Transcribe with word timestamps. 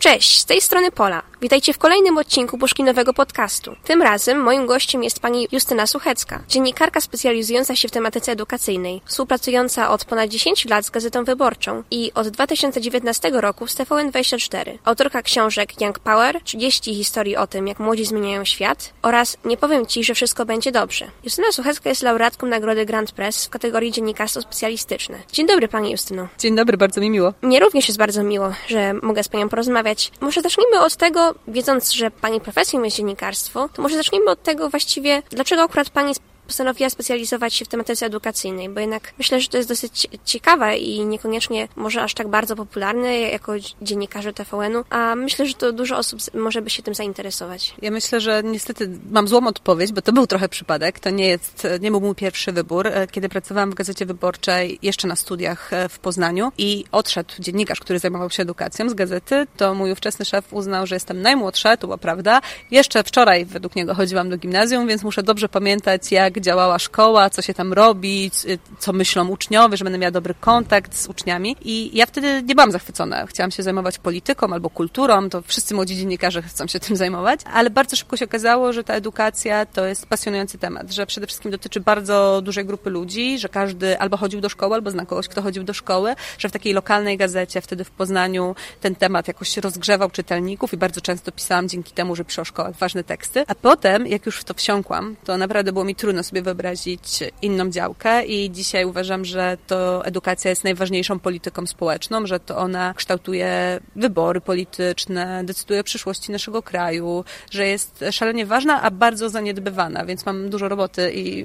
Cześć, 0.00 0.38
z 0.38 0.44
tej 0.44 0.60
strony 0.60 0.90
Pola. 0.90 1.29
Witajcie 1.42 1.72
w 1.72 1.78
kolejnym 1.78 2.18
odcinku 2.18 2.58
Puszkinowego 2.58 3.14
Podcastu. 3.14 3.76
Tym 3.84 4.02
razem 4.02 4.42
moim 4.42 4.66
gościem 4.66 5.04
jest 5.04 5.20
pani 5.20 5.48
Justyna 5.52 5.86
Suchecka, 5.86 6.42
dziennikarka 6.48 7.00
specjalizująca 7.00 7.76
się 7.76 7.88
w 7.88 7.90
tematyce 7.90 8.32
edukacyjnej, 8.32 9.02
współpracująca 9.06 9.90
od 9.90 10.04
ponad 10.04 10.30
10 10.30 10.64
lat 10.64 10.84
z 10.84 10.90
Gazetą 10.90 11.24
Wyborczą 11.24 11.82
i 11.90 12.12
od 12.14 12.28
2019 12.28 13.30
roku 13.34 13.66
z 13.66 13.74
TVN24. 13.74 14.78
Autorka 14.84 15.22
książek 15.22 15.80
Young 15.80 15.98
Power, 15.98 16.40
30 16.44 16.94
historii 16.94 17.36
o 17.36 17.46
tym, 17.46 17.68
jak 17.68 17.78
młodzi 17.78 18.04
zmieniają 18.04 18.44
świat 18.44 18.92
oraz 19.02 19.36
Nie 19.44 19.56
powiem 19.56 19.86
Ci, 19.86 20.04
że 20.04 20.14
wszystko 20.14 20.44
będzie 20.44 20.72
dobrze. 20.72 21.10
Justyna 21.24 21.52
Suchecka 21.52 21.88
jest 21.88 22.02
laureatką 22.02 22.46
nagrody 22.46 22.86
Grand 22.86 23.12
Press 23.12 23.46
w 23.46 23.50
kategorii 23.50 23.92
dziennikarstwo 23.92 24.42
specjalistyczne. 24.42 25.18
Dzień 25.32 25.46
dobry 25.46 25.68
Pani 25.68 25.90
Justyno. 25.90 26.28
Dzień 26.38 26.56
dobry, 26.56 26.76
bardzo 26.76 27.00
mi 27.00 27.10
miło. 27.10 27.32
Mnie 27.42 27.60
również 27.60 27.88
jest 27.88 27.98
bardzo 27.98 28.22
miło, 28.22 28.52
że 28.68 28.94
mogę 28.94 29.22
z 29.22 29.28
Panią 29.28 29.48
porozmawiać 29.48 30.12
może 30.20 30.42
zacznijmy 30.42 30.80
od 30.80 30.96
tego, 30.96 31.29
wiedząc, 31.48 31.92
że 31.92 32.10
Pani 32.10 32.40
profesją 32.40 32.82
jest 32.82 32.96
dziennikarstwo, 32.96 33.68
to 33.68 33.82
może 33.82 33.96
zacznijmy 33.96 34.30
od 34.30 34.42
tego 34.42 34.70
właściwie, 34.70 35.22
dlaczego 35.30 35.62
akurat 35.62 35.90
Pani 35.90 36.14
postanowiła 36.50 36.90
specjalizować 36.90 37.54
się 37.54 37.64
w 37.64 37.68
tematyce 37.68 38.06
edukacyjnej, 38.06 38.68
bo 38.68 38.80
jednak 38.80 39.12
myślę, 39.18 39.40
że 39.40 39.48
to 39.48 39.56
jest 39.56 39.68
dosyć 39.68 40.08
ciekawe 40.24 40.78
i 40.78 41.06
niekoniecznie 41.06 41.68
może 41.76 42.02
aż 42.02 42.14
tak 42.14 42.28
bardzo 42.28 42.56
popularne 42.56 43.18
jako 43.20 43.52
dziennikarze 43.82 44.32
TVN-u, 44.32 44.84
a 44.90 45.14
myślę, 45.14 45.46
że 45.46 45.54
to 45.54 45.72
dużo 45.72 45.98
osób 45.98 46.20
może 46.34 46.62
by 46.62 46.70
się 46.70 46.82
tym 46.82 46.94
zainteresować. 46.94 47.74
Ja 47.82 47.90
myślę, 47.90 48.20
że 48.20 48.42
niestety 48.44 48.90
mam 49.10 49.28
złą 49.28 49.46
odpowiedź, 49.46 49.92
bo 49.92 50.02
to 50.02 50.12
był 50.12 50.26
trochę 50.26 50.48
przypadek. 50.48 50.98
To 50.98 51.10
nie 51.10 51.28
jest, 51.28 51.66
nie 51.80 51.90
był 51.90 52.00
mój 52.00 52.14
pierwszy 52.14 52.52
wybór. 52.52 52.86
E, 52.86 53.06
kiedy 53.06 53.28
pracowałam 53.28 53.70
w 53.70 53.74
Gazecie 53.74 54.06
Wyborczej 54.06 54.78
jeszcze 54.82 55.08
na 55.08 55.16
studiach 55.16 55.72
e, 55.72 55.88
w 55.88 55.98
Poznaniu 55.98 56.52
i 56.58 56.84
odszedł 56.92 57.30
dziennikarz, 57.38 57.80
który 57.80 57.98
zajmował 57.98 58.30
się 58.30 58.42
edukacją 58.42 58.88
z 58.88 58.94
gazety, 58.94 59.46
to 59.56 59.74
mój 59.74 59.92
ówczesny 59.92 60.24
szef 60.24 60.52
uznał, 60.52 60.86
że 60.86 60.96
jestem 60.96 61.22
najmłodsza, 61.22 61.76
to 61.76 61.86
była 61.86 61.98
prawda. 61.98 62.40
Jeszcze 62.70 63.02
wczoraj 63.02 63.44
według 63.44 63.76
niego 63.76 63.94
chodziłam 63.94 64.30
do 64.30 64.36
gimnazjum, 64.36 64.86
więc 64.88 65.02
muszę 65.02 65.22
dobrze 65.22 65.48
pamiętać, 65.48 66.12
jak 66.12 66.39
działała 66.40 66.78
szkoła, 66.78 67.30
co 67.30 67.42
się 67.42 67.54
tam 67.54 67.72
robi, 67.72 68.30
co 68.78 68.92
myślą 68.92 69.28
uczniowie, 69.28 69.76
że 69.76 69.84
będę 69.84 69.98
miała 69.98 70.10
dobry 70.10 70.34
kontakt 70.40 70.96
z 70.96 71.06
uczniami. 71.06 71.56
I 71.62 71.90
ja 71.96 72.06
wtedy 72.06 72.42
nie 72.42 72.54
byłam 72.54 72.72
zachwycona. 72.72 73.26
Chciałam 73.26 73.50
się 73.50 73.62
zajmować 73.62 73.98
polityką 73.98 74.52
albo 74.52 74.70
kulturą, 74.70 75.30
to 75.30 75.42
wszyscy 75.42 75.74
młodzi 75.74 75.96
dziennikarze 75.96 76.42
chcą 76.42 76.66
się 76.66 76.80
tym 76.80 76.96
zajmować, 76.96 77.40
ale 77.52 77.70
bardzo 77.70 77.96
szybko 77.96 78.16
się 78.16 78.24
okazało, 78.24 78.72
że 78.72 78.84
ta 78.84 78.94
edukacja 78.94 79.66
to 79.66 79.84
jest 79.84 80.06
pasjonujący 80.06 80.58
temat, 80.58 80.92
że 80.92 81.06
przede 81.06 81.26
wszystkim 81.26 81.50
dotyczy 81.50 81.80
bardzo 81.80 82.40
dużej 82.44 82.64
grupy 82.64 82.90
ludzi, 82.90 83.38
że 83.38 83.48
każdy 83.48 83.98
albo 83.98 84.16
chodził 84.16 84.40
do 84.40 84.48
szkoły, 84.48 84.74
albo 84.74 84.90
zna 84.90 85.06
kogoś, 85.06 85.28
kto 85.28 85.42
chodził 85.42 85.64
do 85.64 85.74
szkoły, 85.74 86.14
że 86.38 86.48
w 86.48 86.52
takiej 86.52 86.72
lokalnej 86.72 87.16
gazecie 87.16 87.60
wtedy 87.60 87.84
w 87.84 87.90
Poznaniu 87.90 88.54
ten 88.80 88.94
temat 88.94 89.28
jakoś 89.28 89.56
rozgrzewał 89.56 90.10
czytelników 90.10 90.72
i 90.72 90.76
bardzo 90.76 91.00
często 91.00 91.32
pisałam 91.32 91.68
dzięki 91.68 91.92
temu, 91.92 92.16
że 92.16 92.24
piszę 92.24 92.42
o 92.42 92.44
szkołach 92.44 92.76
ważne 92.76 93.04
teksty. 93.04 93.44
A 93.46 93.54
potem, 93.54 94.06
jak 94.06 94.26
już 94.26 94.38
w 94.38 94.44
to 94.44 94.54
wsiąkłam, 94.54 95.16
to 95.24 95.36
naprawdę 95.36 95.72
było 95.72 95.84
mi 95.84 95.94
trudno 95.94 96.22
sobie 96.30 96.42
wyobrazić 96.42 97.02
inną 97.42 97.70
działkę 97.70 98.24
i 98.24 98.50
dzisiaj 98.50 98.84
uważam, 98.84 99.24
że 99.24 99.56
to 99.66 100.04
edukacja 100.04 100.50
jest 100.50 100.64
najważniejszą 100.64 101.18
polityką 101.18 101.66
społeczną, 101.66 102.26
że 102.26 102.40
to 102.40 102.56
ona 102.58 102.94
kształtuje 102.94 103.80
wybory 103.96 104.40
polityczne, 104.40 105.44
decyduje 105.44 105.80
o 105.80 105.84
przyszłości 105.84 106.32
naszego 106.32 106.62
kraju, 106.62 107.24
że 107.50 107.66
jest 107.66 108.04
szalenie 108.10 108.46
ważna, 108.46 108.82
a 108.82 108.90
bardzo 108.90 109.28
zaniedbywana, 109.28 110.04
więc 110.04 110.26
mam 110.26 110.50
dużo 110.50 110.68
roboty 110.68 111.12
i 111.14 111.44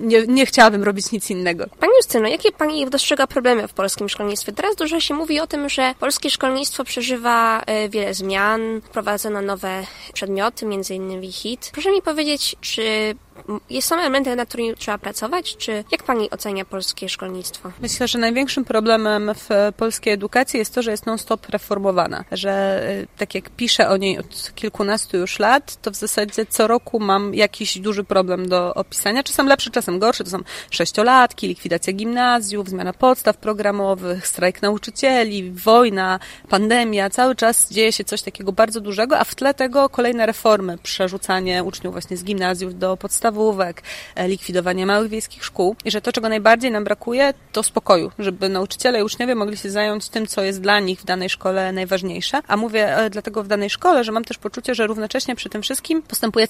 nie, 0.00 0.26
nie 0.26 0.46
chciałabym 0.46 0.82
robić 0.84 1.12
nic 1.12 1.30
innego. 1.30 1.66
Pani 1.80 1.92
Justyno, 1.96 2.28
jakie 2.28 2.52
Pani 2.52 2.90
dostrzega 2.90 3.26
problemy 3.26 3.68
w 3.68 3.72
polskim 3.72 4.08
szkolnictwie? 4.08 4.52
Teraz 4.52 4.76
dużo 4.76 5.00
się 5.00 5.14
mówi 5.14 5.40
o 5.40 5.46
tym, 5.46 5.68
że 5.68 5.94
polskie 6.00 6.30
szkolnictwo 6.30 6.84
przeżywa 6.84 7.62
e, 7.66 7.88
wiele 7.88 8.14
zmian, 8.14 8.80
wprowadzono 8.84 9.42
nowe 9.42 9.86
przedmioty, 10.12 10.66
między 10.66 10.94
innymi 10.94 11.32
HIT. 11.32 11.70
Proszę 11.72 11.90
mi 11.90 12.02
powiedzieć, 12.02 12.56
czy 12.60 13.14
są 13.80 13.96
elementy, 13.96 14.36
nad 14.36 14.48
którymi 14.48 14.74
trzeba 14.74 14.98
pracować, 14.98 15.56
czy 15.56 15.84
jak 15.92 16.02
Pani 16.02 16.30
ocenia 16.30 16.64
polskie 16.64 17.08
szkolnictwo? 17.08 17.72
Myślę, 17.82 18.08
że 18.08 18.18
największym 18.18 18.64
problemem 18.64 19.32
w 19.34 19.72
polskiej 19.76 20.12
edukacji 20.12 20.58
jest 20.58 20.74
to, 20.74 20.82
że 20.82 20.90
jest 20.90 21.06
non-stop 21.06 21.48
reformowana, 21.48 22.24
że 22.32 22.82
y, 22.90 23.06
tak 23.16 23.34
jak 23.34 23.50
piszę 23.50 23.88
o 23.88 23.96
niej 23.96 24.18
od 24.18 24.52
kilkunastu 24.54 25.16
już 25.16 25.38
lat, 25.38 25.82
to 25.82 25.90
w 25.90 25.94
zasadzie 25.94 26.46
co 26.46 26.66
roku 26.66 27.00
mam 27.00 27.34
jakiś 27.34 27.78
duży 27.78 28.04
problem 28.04 28.48
do 28.48 28.74
opisania, 28.74 29.22
czasem 29.22 29.48
lepszy, 29.48 29.70
czasem 29.70 29.98
gorszy, 29.98 30.24
to 30.24 30.30
są 30.30 30.38
sześciolatki, 30.70 31.48
likwidacja 31.48 31.92
gimnazjów, 31.92 32.68
zmiana 32.68 32.92
podstaw 32.92 33.36
programowych, 33.36 34.26
strajk 34.26 34.62
nauczycieli, 34.62 35.50
wojna, 35.50 36.18
pandemia, 36.48 37.10
cały 37.10 37.34
czas 37.34 37.70
dzieje 37.70 37.92
się 37.92 38.04
coś 38.04 38.22
takiego 38.22 38.52
bardzo 38.52 38.80
dużego, 38.80 39.18
a 39.18 39.24
w 39.24 39.34
tle 39.34 39.54
tego 39.54 39.88
kolejne 39.88 40.26
reformy, 40.26 40.78
przerzucanie 40.82 41.64
uczniów 41.64 41.94
właśnie 41.94 42.16
z 42.16 42.24
gimnazjów 42.24 42.78
do 42.78 42.96
podstaw 42.96 43.25
podstawówek, 43.26 43.82
e, 44.14 44.28
likwidowanie 44.28 44.86
małych 44.86 45.10
wiejskich 45.10 45.44
szkół 45.44 45.76
i 45.84 45.90
że 45.90 46.00
to, 46.00 46.12
czego 46.12 46.28
najbardziej 46.28 46.70
nam 46.70 46.84
brakuje, 46.84 47.34
to 47.52 47.62
spokoju, 47.62 48.10
żeby 48.18 48.48
nauczyciele 48.48 49.00
i 49.00 49.02
uczniowie 49.02 49.34
mogli 49.34 49.56
się 49.56 49.70
zająć 49.70 50.08
tym, 50.08 50.26
co 50.26 50.42
jest 50.42 50.60
dla 50.60 50.80
nich 50.80 51.00
w 51.00 51.04
danej 51.04 51.30
szkole 51.30 51.72
najważniejsze. 51.72 52.40
A 52.48 52.56
mówię 52.56 52.96
e, 52.96 53.10
dlatego 53.10 53.42
w 53.42 53.48
danej 53.48 53.70
szkole, 53.70 54.04
że 54.04 54.12
mam 54.12 54.24
też 54.24 54.38
poczucie, 54.38 54.74
że 54.74 54.86
równocześnie 54.86 55.36
przy 55.36 55.48
tym 55.48 55.62
wszystkim 55.62 56.02
postępuje 56.02 56.46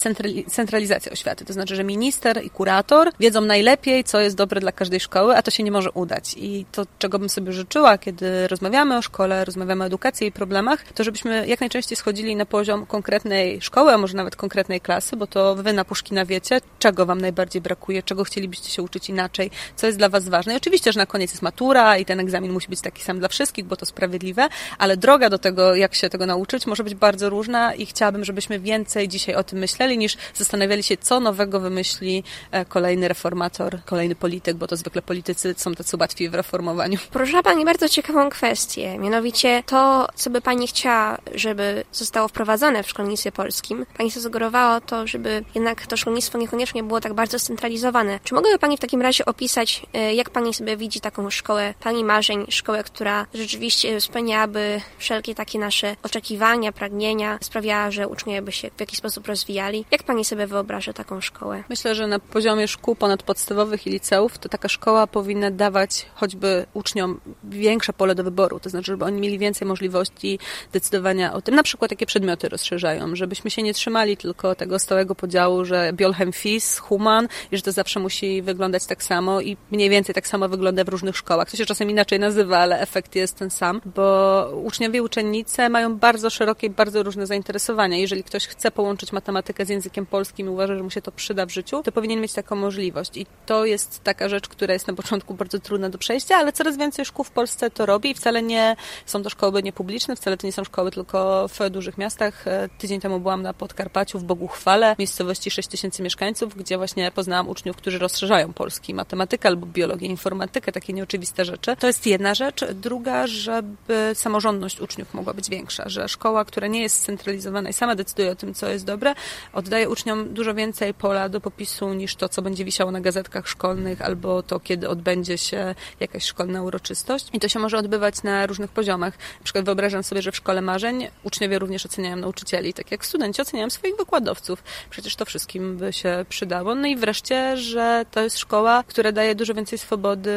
centralizacja 0.46 1.12
oświaty. 1.12 1.44
To 1.44 1.52
znaczy, 1.52 1.76
że 1.76 1.84
minister 1.84 2.44
i 2.44 2.50
kurator 2.50 3.10
wiedzą 3.20 3.40
najlepiej, 3.40 4.04
co 4.04 4.20
jest 4.20 4.36
dobre 4.36 4.60
dla 4.60 4.72
każdej 4.72 5.00
szkoły, 5.00 5.36
a 5.36 5.42
to 5.42 5.50
się 5.50 5.62
nie 5.62 5.72
może 5.72 5.90
udać. 5.90 6.34
I 6.36 6.66
to, 6.72 6.86
czego 6.98 7.18
bym 7.18 7.28
sobie 7.28 7.52
życzyła, 7.52 7.98
kiedy 7.98 8.48
rozmawiamy 8.48 8.96
o 8.96 9.02
szkole, 9.02 9.44
rozmawiamy 9.44 9.84
o 9.84 9.86
edukacji 9.86 10.26
i 10.26 10.32
problemach, 10.32 10.84
to 10.92 11.04
żebyśmy 11.04 11.46
jak 11.46 11.60
najczęściej 11.60 11.96
schodzili 11.96 12.36
na 12.36 12.46
poziom 12.46 12.86
konkretnej 12.86 13.60
szkoły, 13.60 13.92
a 13.92 13.98
może 13.98 14.16
nawet 14.16 14.36
konkretnej 14.36 14.80
klasy, 14.80 15.16
bo 15.16 15.26
to 15.26 15.54
wy 15.54 15.72
na 15.72 15.84
Puszkina 15.84 16.24
wiecie, 16.24 16.60
czego 16.78 17.06
Wam 17.06 17.20
najbardziej 17.20 17.62
brakuje, 17.62 18.02
czego 18.02 18.24
chcielibyście 18.24 18.70
się 18.70 18.82
uczyć 18.82 19.08
inaczej, 19.08 19.50
co 19.76 19.86
jest 19.86 19.98
dla 19.98 20.08
Was 20.08 20.28
ważne. 20.28 20.54
I 20.54 20.56
oczywiście, 20.56 20.92
że 20.92 21.00
na 21.00 21.06
koniec 21.06 21.30
jest 21.30 21.42
matura 21.42 21.98
i 21.98 22.04
ten 22.04 22.20
egzamin 22.20 22.52
musi 22.52 22.68
być 22.68 22.80
taki 22.80 23.02
sam 23.02 23.18
dla 23.18 23.28
wszystkich, 23.28 23.64
bo 23.64 23.76
to 23.76 23.86
sprawiedliwe, 23.86 24.48
ale 24.78 24.96
droga 24.96 25.30
do 25.30 25.38
tego, 25.38 25.74
jak 25.74 25.94
się 25.94 26.08
tego 26.08 26.26
nauczyć, 26.26 26.66
może 26.66 26.84
być 26.84 26.94
bardzo 26.94 27.30
różna 27.30 27.74
i 27.74 27.86
chciałabym, 27.86 28.24
żebyśmy 28.24 28.58
więcej 28.58 29.08
dzisiaj 29.08 29.34
o 29.34 29.44
tym 29.44 29.58
myśleli, 29.58 29.98
niż 29.98 30.16
zastanawiali 30.34 30.82
się, 30.82 30.96
co 30.96 31.20
nowego 31.20 31.60
wymyśli 31.60 32.24
e, 32.50 32.64
kolejny 32.64 33.08
reformator, 33.08 33.78
kolejny 33.84 34.14
polityk, 34.14 34.56
bo 34.56 34.66
to 34.66 34.76
zwykle 34.76 35.02
politycy 35.02 35.54
są 35.56 35.74
tacy 35.74 35.96
łatwi 36.00 36.28
w 36.28 36.34
reformowaniu. 36.34 36.98
Porusza 37.12 37.42
Pani 37.42 37.64
bardzo 37.64 37.88
ciekawą 37.88 38.30
kwestię, 38.30 38.98
mianowicie 38.98 39.62
to, 39.66 40.08
co 40.14 40.30
by 40.30 40.40
Pani 40.40 40.66
chciała, 40.66 41.18
żeby 41.34 41.84
zostało 41.92 42.28
wprowadzone 42.28 42.82
w 42.82 42.88
szkolnictwie 42.88 43.32
polskim. 43.32 43.86
Pani 43.96 44.10
zasugerowała 44.10 44.80
to, 44.80 45.06
żeby 45.06 45.44
jednak 45.54 45.86
to 45.86 45.96
szkolnictwo 45.96 46.38
nie 46.38 46.48
niekoniecznie 46.56 46.82
było 46.82 47.00
tak 47.00 47.14
bardzo 47.14 47.38
scentralizowane. 47.38 48.20
Czy 48.24 48.34
mogłaby 48.34 48.58
Pani 48.58 48.76
w 48.76 48.80
takim 48.80 49.02
razie 49.02 49.24
opisać, 49.24 49.82
e, 49.92 50.14
jak 50.14 50.30
Pani 50.30 50.54
sobie 50.54 50.76
widzi 50.76 51.00
taką 51.00 51.30
szkołę 51.30 51.74
Pani 51.80 52.04
marzeń, 52.04 52.46
szkołę, 52.48 52.84
która 52.84 53.26
rzeczywiście 53.34 54.00
spełniałaby 54.00 54.80
wszelkie 54.98 55.34
takie 55.34 55.58
nasze 55.58 55.96
oczekiwania, 56.02 56.72
pragnienia, 56.72 57.38
sprawiała, 57.40 57.90
że 57.90 58.08
uczniowie 58.08 58.42
by 58.42 58.52
się 58.52 58.70
w 58.76 58.80
jakiś 58.80 58.98
sposób 58.98 59.26
rozwijali? 59.26 59.84
Jak 59.90 60.02
Pani 60.02 60.24
sobie 60.24 60.46
wyobraża 60.46 60.92
taką 60.92 61.20
szkołę? 61.20 61.64
Myślę, 61.68 61.94
że 61.94 62.06
na 62.06 62.18
poziomie 62.18 62.68
szkół 62.68 62.94
ponadpodstawowych 62.94 63.86
i 63.86 63.90
liceów 63.90 64.38
to 64.38 64.48
taka 64.48 64.68
szkoła 64.68 65.06
powinna 65.06 65.50
dawać 65.50 66.06
choćby 66.14 66.66
uczniom 66.74 67.20
większe 67.44 67.92
pole 67.92 68.14
do 68.14 68.24
wyboru, 68.24 68.60
to 68.60 68.70
znaczy, 68.70 68.86
żeby 68.86 69.04
oni 69.04 69.20
mieli 69.20 69.38
więcej 69.38 69.68
możliwości 69.68 70.38
decydowania 70.72 71.32
o 71.32 71.42
tym, 71.42 71.54
na 71.54 71.62
przykład 71.62 71.90
jakie 71.90 72.06
przedmioty 72.06 72.48
rozszerzają, 72.48 73.16
żebyśmy 73.16 73.50
się 73.50 73.62
nie 73.62 73.74
trzymali 73.74 74.16
tylko 74.16 74.54
tego 74.54 74.78
stałego 74.78 75.14
podziału, 75.14 75.64
że 75.64 75.92
biolchem 75.92 76.32
FIS, 76.46 76.78
Human 76.78 77.28
i 77.52 77.56
że 77.56 77.62
to 77.62 77.72
zawsze 77.72 78.00
musi 78.00 78.42
wyglądać 78.42 78.86
tak 78.86 79.02
samo 79.02 79.40
i 79.40 79.56
mniej 79.70 79.90
więcej 79.90 80.14
tak 80.14 80.28
samo 80.28 80.48
wygląda 80.48 80.84
w 80.84 80.88
różnych 80.88 81.16
szkołach. 81.16 81.50
To 81.50 81.56
się 81.56 81.66
czasem 81.66 81.90
inaczej 81.90 82.20
nazywa, 82.20 82.58
ale 82.58 82.80
efekt 82.80 83.14
jest 83.14 83.36
ten 83.36 83.50
sam, 83.50 83.80
bo 83.96 84.48
uczniowie 84.64 84.98
i 84.98 85.00
uczennice 85.00 85.68
mają 85.68 85.96
bardzo 85.96 86.30
szerokie 86.30 86.70
bardzo 86.70 87.02
różne 87.02 87.26
zainteresowania. 87.26 87.96
Jeżeli 87.96 88.24
ktoś 88.24 88.46
chce 88.46 88.70
połączyć 88.70 89.12
matematykę 89.12 89.66
z 89.66 89.68
językiem 89.68 90.06
polskim 90.06 90.46
i 90.46 90.50
uważa, 90.50 90.76
że 90.76 90.82
mu 90.82 90.90
się 90.90 91.02
to 91.02 91.12
przyda 91.12 91.46
w 91.46 91.50
życiu, 91.50 91.82
to 91.82 91.92
powinien 91.92 92.20
mieć 92.20 92.32
taką 92.32 92.56
możliwość. 92.56 93.16
I 93.16 93.26
to 93.46 93.64
jest 93.64 94.04
taka 94.04 94.28
rzecz, 94.28 94.48
która 94.48 94.72
jest 94.72 94.86
na 94.86 94.94
początku 94.94 95.34
bardzo 95.34 95.58
trudna 95.58 95.90
do 95.90 95.98
przejścia, 95.98 96.36
ale 96.36 96.52
coraz 96.52 96.76
więcej 96.76 97.04
szkół 97.04 97.24
w 97.24 97.30
Polsce 97.30 97.70
to 97.70 97.86
robi 97.86 98.10
i 98.10 98.14
wcale 98.14 98.42
nie 98.42 98.76
są 99.06 99.22
to 99.22 99.30
szkoły 99.30 99.62
niepubliczne, 99.62 100.16
wcale 100.16 100.36
to 100.36 100.46
nie 100.46 100.52
są 100.52 100.64
szkoły 100.64 100.90
tylko 100.90 101.48
w 101.48 101.70
dużych 101.70 101.98
miastach. 101.98 102.44
Tydzień 102.78 103.00
temu 103.00 103.20
byłam 103.20 103.42
na 103.42 103.54
Podkarpaciu 103.54 104.18
w 104.18 104.24
Boguchwale, 104.24 104.96
miejscowości 104.98 105.50
6 105.50 105.68
tysięcy 105.68 106.02
mieszkańców 106.02 106.35
Gdzie 106.56 106.78
właśnie 106.78 107.10
poznałam 107.10 107.48
uczniów, 107.48 107.76
którzy 107.76 107.98
rozszerzają 107.98 108.52
polski, 108.52 108.94
matematykę 108.94 109.48
albo 109.48 109.66
biologię, 109.66 110.06
informatykę, 110.06 110.72
takie 110.72 110.92
nieoczywiste 110.92 111.44
rzeczy. 111.44 111.76
To 111.76 111.86
jest 111.86 112.06
jedna 112.06 112.34
rzecz. 112.34 112.64
Druga, 112.64 113.26
żeby 113.26 114.10
samorządność 114.14 114.80
uczniów 114.80 115.14
mogła 115.14 115.34
być 115.34 115.48
większa, 115.48 115.88
że 115.88 116.08
szkoła, 116.08 116.44
która 116.44 116.66
nie 116.66 116.82
jest 116.82 116.96
scentralizowana 116.96 117.70
i 117.70 117.72
sama 117.72 117.94
decyduje 117.94 118.30
o 118.30 118.36
tym, 118.36 118.54
co 118.54 118.68
jest 118.68 118.84
dobre, 118.84 119.14
oddaje 119.52 119.88
uczniom 119.88 120.34
dużo 120.34 120.54
więcej 120.54 120.94
pola 120.94 121.28
do 121.28 121.40
popisu 121.40 121.94
niż 121.94 122.16
to, 122.16 122.28
co 122.28 122.42
będzie 122.42 122.64
wisiało 122.64 122.90
na 122.90 123.00
gazetkach 123.00 123.48
szkolnych 123.48 124.02
albo 124.02 124.42
to, 124.42 124.60
kiedy 124.60 124.88
odbędzie 124.88 125.38
się 125.38 125.74
jakaś 126.00 126.24
szkolna 126.24 126.62
uroczystość. 126.62 127.28
I 127.32 127.40
to 127.40 127.48
się 127.48 127.58
może 127.58 127.78
odbywać 127.78 128.22
na 128.22 128.46
różnych 128.46 128.70
poziomach. 128.70 129.18
Na 129.18 129.44
przykład 129.44 129.64
wyobrażam 129.64 130.02
sobie, 130.02 130.22
że 130.22 130.32
w 130.32 130.36
szkole 130.36 130.62
marzeń 130.62 131.08
uczniowie 131.22 131.58
również 131.58 131.86
oceniają 131.86 132.16
nauczycieli, 132.16 132.74
tak 132.74 132.90
jak 132.90 133.06
studenci 133.06 133.42
oceniają 133.42 133.70
swoich 133.70 133.96
wykładowców. 133.96 134.62
Przecież 134.90 135.16
to 135.16 135.24
wszystkim 135.24 135.76
by 135.76 135.92
się 135.92 136.15
przydało. 136.24 136.74
No 136.74 136.86
i 136.86 136.96
wreszcie, 136.96 137.56
że 137.56 138.04
to 138.10 138.20
jest 138.20 138.38
szkoła, 138.38 138.84
która 138.86 139.12
daje 139.12 139.34
dużo 139.34 139.54
więcej 139.54 139.78
swobody 139.78 140.36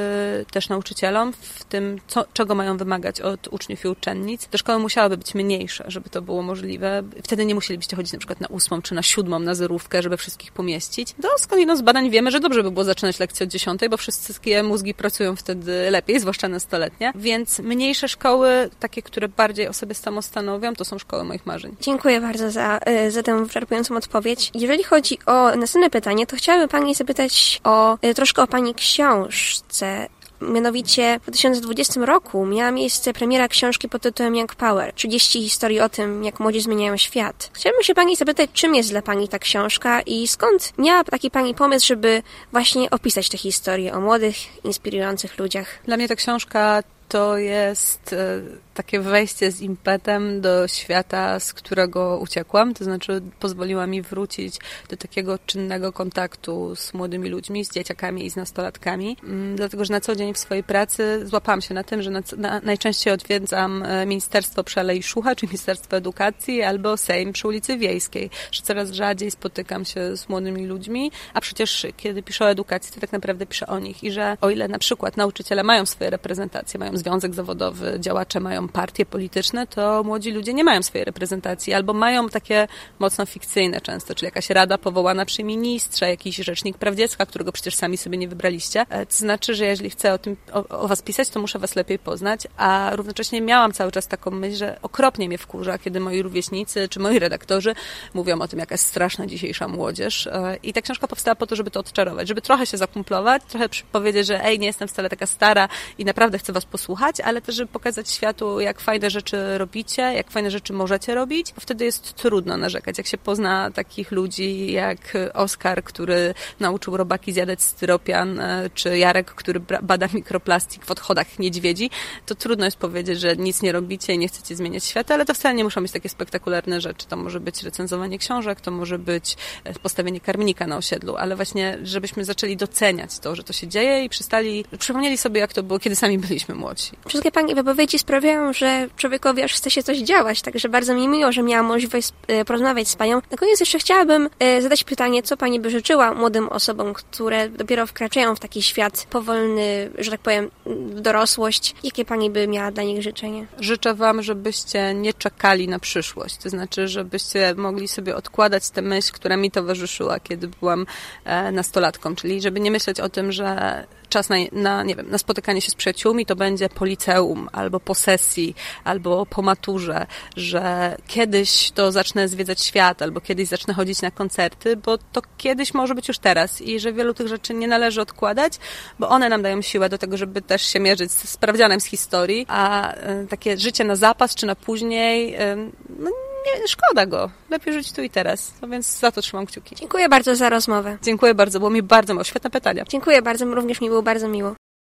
też 0.52 0.70
nauczycielom 0.70 1.34
w 1.34 1.64
tym, 1.64 2.00
co, 2.08 2.26
czego 2.34 2.56
mają 2.56 2.78
wymagać 2.78 3.22
od 3.22 3.48
uczniów 3.48 3.86
i 3.86 3.88
uczennic. 3.88 4.48
Te 4.48 4.58
szkoły 4.58 4.80
musiałyby 4.80 5.18
być 5.18 5.36
mniejsze, 5.36 5.84
żeby 5.88 6.10
to 6.10 6.22
było 6.22 6.42
możliwe. 6.42 7.04
Wtedy 7.24 7.46
nie 7.46 7.56
musielibyście 7.56 7.96
chodzić 7.96 8.14
na 8.14 8.20
przykład 8.20 8.42
na 8.42 8.48
ósmą 8.48 8.82
czy 8.82 8.96
na 8.96 9.04
siódmą 9.04 9.40
na 9.40 9.56
zerówkę, 9.56 10.04
żeby 10.04 10.18
wszystkich 10.18 10.52
pomieścić. 10.52 11.16
To 11.22 11.28
skądinąd 11.38 11.80
z 11.80 11.82
badań 11.82 12.10
wiemy, 12.10 12.32
że 12.32 12.40
dobrze 12.40 12.64
by 12.64 12.72
było 12.72 12.84
zaczynać 12.84 13.20
lekcję 13.20 13.44
od 13.44 13.50
dziesiątej, 13.50 13.90
bo 13.90 13.98
wszystkie 13.98 14.64
mózgi 14.64 14.94
pracują 14.94 15.36
wtedy 15.36 15.92
lepiej, 15.92 16.20
zwłaszcza 16.20 16.48
nastoletnie. 16.48 17.12
Więc 17.16 17.60
mniejsze 17.60 18.08
szkoły, 18.08 18.70
takie, 18.80 19.02
które 19.02 19.28
bardziej 19.28 19.68
o 19.68 19.74
sobie 19.74 19.96
samostanowią, 19.96 20.76
to 20.76 20.86
są 20.86 20.98
szkoły 20.98 21.24
moich 21.24 21.46
marzeń. 21.46 21.76
Dziękuję 21.82 22.22
bardzo 22.22 22.52
za, 22.52 22.78
e, 22.78 23.12
za 23.12 23.24
tę 23.24 23.44
wyczerpującą 23.44 23.98
odpowiedź. 23.98 24.52
Jeżeli 24.54 24.84
chodzi 24.84 25.18
o 25.26 25.56
następne 25.70 25.90
pytanie, 25.90 26.28
to 26.28 26.36
chciałabym 26.36 26.70
Pani 26.70 26.96
zapytać 26.96 27.62
o 27.64 27.98
e, 28.02 28.14
troszkę 28.14 28.42
o 28.42 28.48
Pani 28.48 28.76
książce. 28.76 30.08
Mianowicie 30.42 31.20
w 31.20 31.24
2020 31.24 32.06
roku 32.06 32.46
miała 32.46 32.72
miejsce 32.72 33.14
premiera 33.14 33.48
książki 33.48 33.90
pod 33.90 34.02
tytułem 34.02 34.36
Young 34.36 34.56
Power 34.56 34.94
30 34.94 35.42
historii 35.42 35.80
o 35.80 35.90
tym, 35.90 36.24
jak 36.24 36.40
młodzi 36.40 36.62
zmieniają 36.62 36.98
świat. 36.98 37.50
Chciałabym 37.54 37.84
się 37.84 37.94
Pani 37.94 38.16
zapytać, 38.16 38.50
czym 38.54 38.76
jest 38.76 38.90
dla 38.90 39.02
Pani 39.02 39.28
ta 39.28 39.40
książka 39.40 40.02
i 40.02 40.28
skąd 40.28 40.74
miała 40.78 41.04
taki 41.04 41.32
Pani 41.32 41.56
pomysł, 41.56 41.88
żeby 41.88 42.24
właśnie 42.52 42.90
opisać 42.90 43.30
te 43.30 43.38
historie 43.38 43.94
o 43.94 44.00
młodych, 44.00 44.36
inspirujących 44.64 45.40
ludziach? 45.40 45.68
Dla 45.86 45.98
mnie 45.98 46.08
ta 46.08 46.16
książka 46.16 46.84
to 47.10 47.38
jest 47.38 48.14
e, 48.14 48.42
takie 48.80 49.00
wejście 49.00 49.52
z 49.52 49.62
impetem 49.62 50.42
do 50.42 50.68
świata, 50.68 51.40
z 51.40 51.54
którego 51.54 52.20
uciekłam. 52.22 52.74
To 52.74 52.84
znaczy 52.84 53.22
pozwoliła 53.40 53.88
mi 53.88 54.02
wrócić 54.02 54.56
do 54.90 54.98
takiego 54.98 55.40
czynnego 55.46 55.94
kontaktu 55.94 56.76
z 56.76 56.94
młodymi 56.94 57.30
ludźmi, 57.30 57.66
z 57.66 57.72
dzieciakami 57.72 58.26
i 58.26 58.30
z 58.30 58.36
nastolatkami. 58.36 59.18
Mm, 59.24 59.56
dlatego, 59.56 59.86
że 59.86 59.94
na 59.94 60.02
co 60.02 60.16
dzień 60.16 60.34
w 60.34 60.38
swojej 60.38 60.64
pracy 60.64 61.28
złapałam 61.28 61.62
się 61.62 61.74
na 61.74 61.84
tym, 61.84 62.02
że 62.02 62.12
na, 62.12 62.22
na, 62.38 62.60
najczęściej 62.60 63.14
odwiedzam 63.14 63.84
e, 63.84 64.06
Ministerstwo 64.06 64.64
Przelej 64.64 65.04
Szucha, 65.04 65.36
czy 65.36 65.46
Ministerstwo 65.46 65.98
Edukacji, 65.98 66.62
albo 66.62 66.98
Sejm 66.98 67.34
przy 67.34 67.48
ulicy 67.48 67.78
Wiejskiej, 67.78 68.30
że 68.52 68.62
coraz 68.62 68.92
rzadziej 68.92 69.32
spotykam 69.32 69.86
się 69.86 70.18
z 70.18 70.30
młodymi 70.30 70.66
ludźmi, 70.66 71.12
a 71.34 71.42
przecież 71.42 71.88
kiedy 71.98 72.24
piszę 72.24 72.46
o 72.46 72.50
edukacji, 72.50 72.94
to 72.94 73.02
tak 73.02 73.12
naprawdę 73.12 73.46
piszę 73.46 73.68
o 73.68 73.80
nich 73.80 74.04
i 74.04 74.12
że 74.12 74.38
o 74.42 74.50
ile 74.50 74.68
na 74.68 74.80
przykład 74.80 75.18
nauczyciele 75.18 75.64
mają 75.64 75.86
swoje 75.86 76.10
reprezentacje, 76.10 76.80
mają 76.80 76.98
związek 76.98 77.34
zawodowy, 77.34 77.98
działacze 78.00 78.40
mają 78.40 78.69
partie 78.70 79.06
polityczne, 79.06 79.68
to 79.68 80.04
młodzi 80.04 80.32
ludzie 80.32 80.54
nie 80.54 80.64
mają 80.64 80.84
swojej 80.84 81.06
reprezentacji 81.06 81.74
albo 81.74 81.94
mają 81.94 82.30
takie 82.30 82.68
mocno 83.00 83.26
fikcyjne 83.26 83.82
często, 83.82 84.16
czyli 84.16 84.26
jakaś 84.26 84.50
rada 84.50 84.78
powołana 84.78 85.26
przy 85.26 85.44
ministrze, 85.44 86.10
jakiś 86.10 86.36
rzecznik 86.36 86.78
praw 86.78 86.96
dziecka, 86.96 87.26
którego 87.26 87.52
przecież 87.52 87.76
sami 87.76 87.98
sobie 87.98 88.18
nie 88.18 88.28
wybraliście. 88.28 88.86
E, 88.90 89.06
to 89.06 89.16
znaczy, 89.16 89.56
że 89.56 89.66
jeżeli 89.66 89.90
chcę 89.90 90.14
o 90.14 90.18
tym, 90.18 90.38
o, 90.54 90.68
o 90.68 90.88
was 90.88 91.02
pisać, 91.02 91.30
to 91.30 91.40
muszę 91.40 91.60
was 91.60 91.76
lepiej 91.76 92.00
poznać, 92.00 92.48
a 92.58 92.92
równocześnie 92.96 93.42
miałam 93.42 93.72
cały 93.72 93.92
czas 93.92 94.08
taką 94.08 94.32
myśl, 94.32 94.58
że 94.58 94.80
okropnie 94.82 95.28
mnie 95.28 95.38
wkurza, 95.38 95.78
kiedy 95.78 96.00
moi 96.00 96.22
rówieśnicy 96.22 96.90
czy 96.90 97.00
moi 97.00 97.20
redaktorzy 97.20 97.76
mówią 98.14 98.42
o 98.42 98.48
tym, 98.48 98.60
jaka 98.60 98.74
jest 98.74 98.86
straszna 98.86 99.28
dzisiejsza 99.28 99.68
młodzież. 99.68 100.28
E, 100.28 100.58
I 100.64 100.74
ta 100.74 100.82
książka 100.82 101.08
powstała 101.08 101.36
po 101.36 101.48
to, 101.48 101.56
żeby 101.56 101.72
to 101.72 101.80
odczarować, 101.80 102.28
żeby 102.28 102.42
trochę 102.42 102.66
się 102.66 102.78
zakumplować, 102.78 103.42
trochę 103.48 103.70
powiedzieć, 103.92 104.28
że 104.28 104.46
ej, 104.46 104.60
nie 104.60 104.68
jestem 104.68 104.88
wcale 104.88 105.10
taka 105.10 105.26
stara 105.26 105.70
i 105.98 106.06
naprawdę 106.06 106.38
chcę 106.38 106.54
was 106.54 106.66
posłuchać, 106.66 107.20
ale 107.20 107.42
też, 107.42 107.56
żeby 107.56 107.72
pokazać 107.72 108.10
światu, 108.10 108.59
jak 108.60 108.80
fajne 108.80 109.10
rzeczy 109.10 109.58
robicie, 109.58 110.02
jak 110.02 110.32
fajne 110.32 110.52
rzeczy 110.52 110.74
możecie 110.74 111.16
robić, 111.16 111.54
wtedy 111.60 111.86
jest 111.86 112.14
trudno 112.14 112.58
narzekać. 112.58 112.98
Jak 112.98 113.08
się 113.08 113.18
pozna 113.18 113.72
takich 113.72 114.12
ludzi 114.12 114.72
jak 114.72 115.18
Oskar, 115.34 115.84
który 115.84 116.34
nauczył 116.60 116.98
robaki 116.98 117.34
zjadać 117.34 117.62
styropian, 117.62 118.40
e, 118.40 118.70
czy 118.74 118.98
Jarek, 118.98 119.32
który 119.32 119.60
bada 119.82 120.08
mikroplastik 120.14 120.86
w 120.86 120.92
odchodach 120.92 121.40
niedźwiedzi, 121.40 121.90
to 122.26 122.36
trudno 122.36 122.66
jest 122.66 122.78
powiedzieć, 122.78 123.20
że 123.20 123.36
nic 123.36 123.62
nie 123.62 123.72
robicie 123.72 124.14
i 124.14 124.18
nie 124.18 124.28
chcecie 124.28 124.56
zmieniać 124.56 124.86
świata, 124.86 125.14
ale 125.14 125.26
to 125.26 125.34
wcale 125.34 125.56
nie 125.56 125.64
muszą 125.64 125.82
być 125.82 125.92
takie 125.92 126.10
spektakularne 126.10 126.82
rzeczy. 126.82 127.08
To 127.08 127.18
może 127.18 127.40
być 127.40 127.64
recenzowanie 127.64 128.20
książek, 128.20 128.62
to 128.62 128.72
może 128.72 129.00
być 129.00 129.38
e, 129.64 129.74
postawienie 129.74 130.20
karmnika 130.20 130.68
na 130.68 130.78
osiedlu, 130.78 131.16
ale 131.16 131.36
właśnie, 131.36 131.78
żebyśmy 131.84 132.26
zaczęli 132.26 132.58
doceniać 132.58 133.20
to, 133.20 133.36
że 133.36 133.44
to 133.44 133.54
się 133.54 133.68
dzieje 133.68 134.04
i 134.04 134.10
przestali, 134.10 134.66
przypomnieli 134.80 135.18
sobie, 135.18 135.42
jak 135.42 135.54
to 135.54 135.64
było, 135.64 135.80
kiedy 135.80 135.96
sami 135.96 136.18
byliśmy 136.20 136.56
młodzi. 136.56 136.92
Wszystkie 137.08 137.32
Pani 137.32 137.56
wypowiedzi 137.56 138.00
sprawiają, 138.00 138.39
że 138.54 138.88
człowiekowi 138.98 139.44
aż 139.44 139.54
chce 139.54 139.72
się 139.72 139.84
coś 139.84 139.98
działać, 139.98 140.42
także 140.42 140.70
bardzo 140.70 140.96
mi 140.96 141.08
miło, 141.08 141.32
że 141.32 141.44
miałam 141.44 141.66
możliwość 141.66 142.10
e, 142.28 142.46
porozmawiać 142.46 142.88
z 142.88 142.96
Panią. 142.96 143.22
Na 143.32 143.38
koniec 143.38 143.60
jeszcze 143.60 143.80
chciałabym 143.80 144.30
e, 144.40 144.62
zadać 144.62 144.84
pytanie, 144.84 145.24
co 145.24 145.38
Pani 145.38 145.60
by 145.60 145.70
życzyła 145.70 146.14
młodym 146.14 146.50
osobom, 146.50 146.94
które 146.94 147.50
dopiero 147.50 147.88
wkraczają 147.88 148.36
w 148.36 148.40
taki 148.40 148.62
świat 148.62 149.08
powolny, 149.10 149.90
że 149.98 150.12
tak 150.12 150.20
powiem, 150.20 150.52
dorosłość. 150.92 151.76
Jakie 151.84 152.06
Pani 152.06 152.30
by 152.30 152.48
miała 152.48 152.72
dla 152.72 152.84
nich 152.84 153.04
życzenie? 153.04 153.48
Życzę 153.60 153.94
Wam, 153.94 154.22
żebyście 154.22 154.94
nie 154.94 155.14
czekali 155.14 155.68
na 155.68 155.80
przyszłość, 155.80 156.38
to 156.38 156.50
znaczy, 156.50 156.88
żebyście 156.88 157.54
mogli 157.58 157.88
sobie 157.88 158.16
odkładać 158.16 158.70
tę 158.70 158.82
myśl, 158.82 159.12
która 159.14 159.38
mi 159.38 159.52
towarzyszyła, 159.52 160.20
kiedy 160.20 160.48
byłam 160.48 160.86
e, 161.26 161.52
nastolatką, 161.52 162.16
czyli 162.16 162.42
żeby 162.42 162.60
nie 162.60 162.72
myśleć 162.72 163.00
o 163.00 163.10
tym, 163.10 163.32
że 163.32 163.86
czas 164.10 164.30
na, 164.30 164.36
na, 164.52 164.84
nie 164.84 164.96
wiem, 164.96 165.10
na 165.10 165.18
spotykanie 165.18 165.62
się 165.62 165.72
z 165.72 165.76
przyjaciółmi 165.76 166.26
to 166.26 166.36
będzie 166.36 166.70
po 166.70 166.86
liceum, 166.86 167.50
albo 167.52 167.80
po 167.80 167.96
sesji, 167.96 168.56
albo 168.84 169.26
po 169.26 169.42
maturze, 169.42 170.08
że 170.36 170.96
kiedyś 171.08 171.72
to 171.72 171.92
zacznę 171.92 172.28
zwiedzać 172.28 172.62
świat, 172.62 173.02
albo 173.02 173.22
kiedyś 173.22 173.48
zacznę 173.48 173.74
chodzić 173.74 174.02
na 174.02 174.12
koncerty, 174.12 174.76
bo 174.76 174.98
to 174.98 175.22
kiedyś 175.38 175.74
może 175.74 175.96
być 175.96 176.08
już 176.08 176.20
teraz 176.20 176.62
i 176.62 176.80
że 176.80 176.94
wielu 176.94 177.14
tych 177.14 177.28
rzeczy 177.28 177.54
nie 177.54 177.68
należy 177.68 178.02
odkładać, 178.02 178.54
bo 179.00 179.10
one 179.10 179.30
nam 179.30 179.42
dają 179.42 179.62
siłę 179.62 179.90
do 179.90 179.98
tego, 179.98 180.18
żeby 180.18 180.42
też 180.42 180.62
się 180.62 180.80
mierzyć 180.80 181.12
z 181.12 181.30
sprawdzianem 181.30 181.82
z 181.82 181.86
historii, 181.86 182.46
a 182.48 182.94
y, 182.94 183.28
takie 183.30 183.58
życie 183.58 183.84
na 183.84 183.96
zapas 183.96 184.36
czy 184.36 184.46
na 184.46 184.56
później, 184.56 185.42
y, 185.42 185.56
no 186.00 186.12
nie, 186.46 186.68
szkoda 186.68 187.06
go. 187.06 187.30
Lepiej 187.50 187.74
żyć 187.74 187.92
tu 187.92 188.02
i 188.02 188.10
teraz. 188.10 188.54
No 188.62 188.68
więc 188.68 189.00
za 189.00 189.12
to 189.12 189.22
trzymam 189.22 189.46
kciuki. 189.46 189.76
Dziękuję 189.76 190.10
bardzo 190.10 190.36
za 190.36 190.50
rozmowę. 190.50 190.98
Dziękuję 191.02 191.34
bardzo, 191.34 191.60
było 191.60 191.72
mi 191.72 191.82
bardzo 191.82 192.14
miło. 192.14 192.24
Świetne 192.24 192.50
pytania. 192.50 192.84
Dziękuję 192.90 193.22
bardzo, 193.22 193.46
również 193.46 193.82
mi 193.82 193.90
było 193.90 194.02
bardzo 194.02 194.28
miło. 194.28 194.56